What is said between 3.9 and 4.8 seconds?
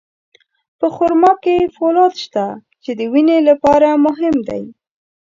مهم دی.